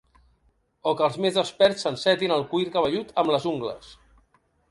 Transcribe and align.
O 0.91 0.93
que 1.01 1.05
els 1.07 1.19
més 1.25 1.35
desperts 1.39 1.85
s'encetin 1.87 2.35
el 2.37 2.47
cuir 2.55 2.67
cabellut 2.77 3.13
amb 3.25 3.35
les 3.35 3.49
ungles. 3.53 3.93